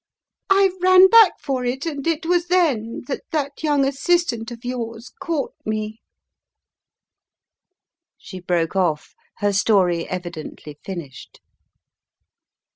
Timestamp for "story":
9.53-10.07